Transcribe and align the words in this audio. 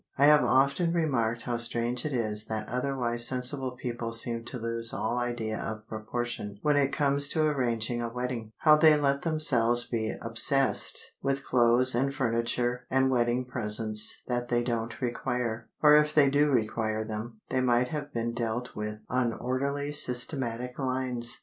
I 0.17 0.25
have 0.25 0.43
often 0.43 0.93
remarked 0.93 1.43
how 1.43 1.57
strange 1.59 2.05
it 2.05 2.11
is 2.11 2.45
that 2.45 2.67
otherwise 2.67 3.27
sensible 3.27 3.73
people 3.79 4.11
seem 4.11 4.43
to 4.45 4.57
lose 4.57 4.93
all 4.95 5.19
idea 5.19 5.59
of 5.59 5.87
proportion 5.87 6.57
when 6.63 6.75
it 6.75 6.91
comes 6.91 7.27
to 7.27 7.43
arranging 7.47 8.01
a 8.01 8.09
wedding; 8.09 8.51
how 8.61 8.77
they 8.77 8.99
let 8.99 9.21
themselves 9.21 9.83
be 9.83 10.15
obsessed 10.19 11.11
with 11.21 11.43
clothes 11.43 11.93
and 11.93 12.15
furniture 12.15 12.87
and 12.89 13.11
wedding 13.11 13.45
presents 13.45 14.23
that 14.27 14.47
they 14.47 14.63
don't 14.63 15.01
require; 15.03 15.69
or 15.83 15.93
if 15.93 16.15
they 16.15 16.31
do 16.31 16.49
require 16.49 17.03
them, 17.03 17.39
they 17.49 17.61
might 17.61 17.89
have 17.89 18.11
been 18.11 18.33
dealt 18.33 18.75
with 18.75 19.05
on 19.07 19.31
orderly 19.33 19.91
systematic 19.91 20.79
lines. 20.79 21.37